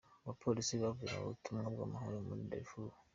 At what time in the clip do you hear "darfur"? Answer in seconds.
2.51-2.91